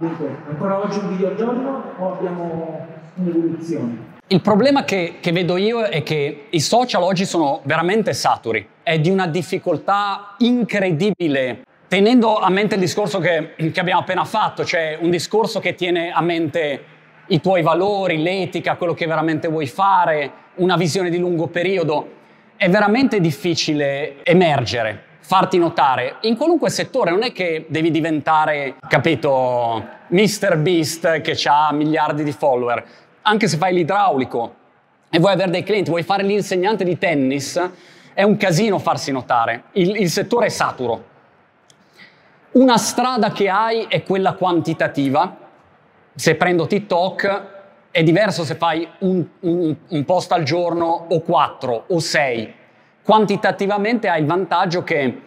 [0.00, 4.18] Dunque, ancora oggi un video al giorno o abbiamo un'evoluzione?
[4.28, 8.98] Il problema che, che, vedo io è che i social oggi sono veramente saturi, è
[8.98, 14.96] di una difficoltà incredibile, tenendo a mente il discorso che, che abbiamo appena fatto, cioè
[14.98, 16.84] un discorso che tiene a mente
[17.26, 22.12] i tuoi valori, l'etica, quello che veramente vuoi fare, una visione di lungo periodo,
[22.56, 26.16] è veramente difficile emergere, farti notare.
[26.22, 30.56] In qualunque settore non è che devi diventare, capito, Mr.
[30.56, 32.84] Beast che ha miliardi di follower
[33.22, 34.54] anche se fai l'idraulico
[35.10, 37.70] e vuoi avere dei clienti, vuoi fare l'insegnante di tennis,
[38.14, 39.64] è un casino farsi notare.
[39.72, 41.08] Il, il settore è saturo.
[42.52, 45.36] Una strada che hai è quella quantitativa.
[46.14, 47.42] Se prendo TikTok
[47.90, 52.54] è diverso se fai un, un, un post al giorno o quattro o sei.
[53.10, 55.22] Quantitativamente hai il vantaggio che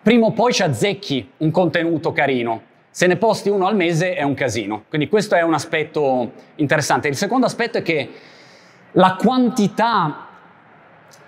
[0.00, 4.22] prima o poi ci azzecchi un contenuto carino se ne posti uno al mese è
[4.22, 4.84] un casino.
[4.88, 7.08] Quindi questo è un aspetto interessante.
[7.08, 8.10] Il secondo aspetto è che
[8.92, 10.28] la quantità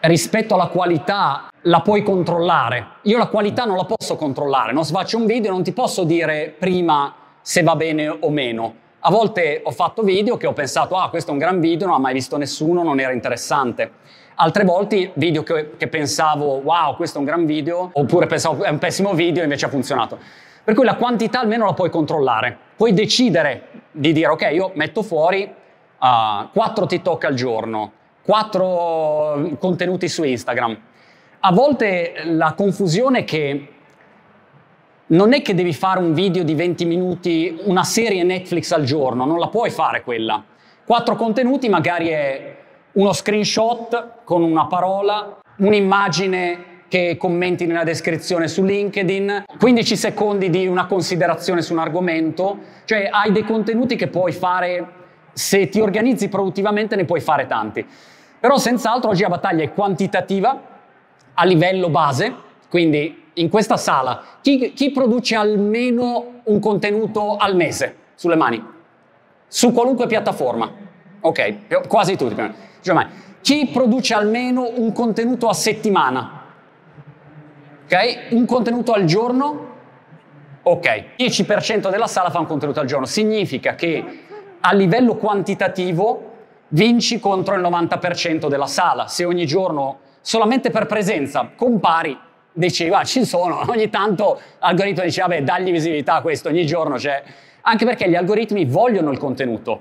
[0.01, 2.87] rispetto alla qualità la puoi controllare.
[3.03, 6.55] Io la qualità non la posso controllare, non faccio un video, non ti posso dire
[6.59, 8.75] prima se va bene o meno.
[9.01, 11.97] A volte ho fatto video che ho pensato, ah, questo è un gran video, non
[11.97, 13.93] ha mai visto nessuno, non era interessante.
[14.41, 18.69] Altre volte video che, che pensavo, wow, questo è un gran video, oppure pensavo è
[18.69, 20.17] un pessimo video, invece ha funzionato.
[20.63, 22.57] Per cui la quantità almeno la puoi controllare.
[22.77, 27.91] Puoi decidere di dire, ok, io metto fuori uh, 4 TikTok al giorno,
[28.23, 30.79] 4 contenuti su Instagram.
[31.41, 33.69] A volte la confusione è che
[35.07, 39.25] non è che devi fare un video di 20 minuti, una serie Netflix al giorno,
[39.25, 40.45] non la puoi fare quella.
[40.85, 42.58] Quattro contenuti magari è
[42.93, 50.67] uno screenshot con una parola, un'immagine che commenti nella descrizione su LinkedIn, 15 secondi di
[50.67, 54.97] una considerazione su un argomento, cioè hai dei contenuti che puoi fare,
[55.33, 57.87] se ti organizzi produttivamente ne puoi fare tanti.
[58.41, 60.61] Però senz'altro oggi la battaglia è quantitativa
[61.35, 62.35] a livello base,
[62.71, 68.65] quindi in questa sala chi, chi produce almeno un contenuto al mese sulle mani?
[69.47, 70.87] Su qualunque piattaforma?
[71.21, 72.35] Ok, quasi tutti.
[72.81, 73.07] Cioè,
[73.41, 76.43] chi produce almeno un contenuto a settimana?
[77.85, 78.29] Ok?
[78.31, 79.67] Un contenuto al giorno?
[80.63, 81.05] Ok.
[81.17, 83.07] 10% della sala fa un contenuto al giorno.
[83.07, 84.05] Significa che
[84.61, 86.33] a livello quantitativo
[86.69, 89.07] vinci contro il 90% della sala.
[89.07, 92.19] Se ogni giorno, solamente per presenza, compari,
[92.53, 96.97] dici, ah, ci sono, ogni tanto l'algoritmo dice, vabbè, dagli visibilità a questo, ogni giorno
[96.97, 97.23] c'è.
[97.63, 99.81] Anche perché gli algoritmi vogliono il contenuto,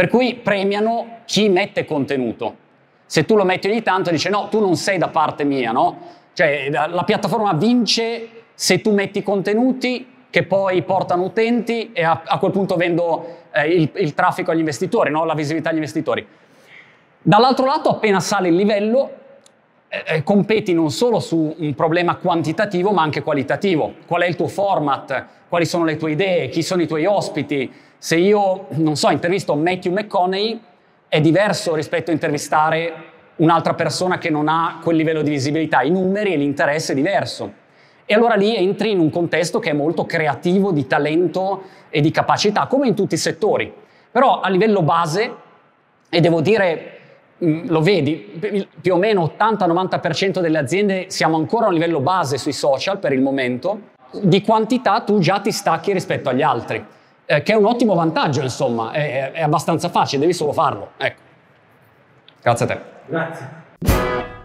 [0.00, 2.56] per cui premiano chi mette contenuto.
[3.04, 5.98] Se tu lo metti ogni tanto, dice, no, tu non sei da parte mia, no?
[6.32, 12.38] Cioè la piattaforma vince se tu metti contenuti che poi portano utenti e a, a
[12.38, 15.26] quel punto vendo eh, il, il, traffico agli investitori, no?
[15.26, 16.26] la visibilità agli investitori.
[17.20, 19.10] Dall'altro lato, appena sale il livello,
[19.92, 23.94] eh, eh, competi non solo su un problema quantitativo, ma anche qualitativo.
[24.06, 25.26] Qual è il tuo format?
[25.48, 26.48] Quali sono le tue idee?
[26.48, 27.68] Chi sono i tuoi ospiti?
[27.98, 30.60] Se io, non so, intervisto Matthew McConaughey,
[31.08, 32.94] è diverso rispetto a intervistare
[33.36, 37.52] un'altra persona che non ha quel livello di visibilità, i numeri e l'interesse è diverso.
[38.06, 42.12] E allora lì entri in un contesto che è molto creativo, di talento e di
[42.12, 43.72] capacità, come in tutti i settori.
[44.08, 45.34] Però a livello base,
[46.08, 46.99] e devo dire,
[47.40, 52.52] lo vedi, più o meno 80-90% delle aziende siamo ancora a un livello base sui
[52.52, 56.84] social per il momento, di quantità tu già ti stacchi rispetto agli altri,
[57.24, 60.90] eh, che è un ottimo vantaggio, insomma, è, è abbastanza facile, devi solo farlo.
[60.96, 61.20] Ecco.
[62.42, 62.80] Grazie a te.
[63.06, 64.39] Grazie.